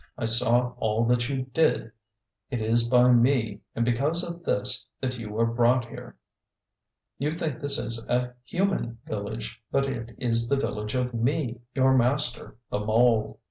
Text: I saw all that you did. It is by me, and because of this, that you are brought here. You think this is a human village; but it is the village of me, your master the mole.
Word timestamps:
I 0.17 0.25
saw 0.25 0.73
all 0.77 1.05
that 1.05 1.29
you 1.29 1.43
did. 1.53 1.91
It 2.49 2.59
is 2.59 2.87
by 2.87 3.11
me, 3.11 3.61
and 3.75 3.85
because 3.85 4.23
of 4.23 4.41
this, 4.43 4.89
that 4.99 5.19
you 5.19 5.37
are 5.39 5.45
brought 5.45 5.89
here. 5.89 6.17
You 7.19 7.31
think 7.31 7.59
this 7.59 7.77
is 7.77 8.03
a 8.07 8.33
human 8.43 8.97
village; 9.05 9.61
but 9.71 9.85
it 9.85 10.15
is 10.17 10.49
the 10.49 10.57
village 10.57 10.95
of 10.95 11.13
me, 11.13 11.61
your 11.75 11.95
master 11.95 12.57
the 12.71 12.79
mole. 12.79 13.39